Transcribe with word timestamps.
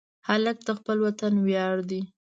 هلک 0.27 0.57
د 0.67 0.69
خپل 0.77 0.97
وطن 1.07 1.33
ویاړ 1.45 1.75
دی. 1.89 2.01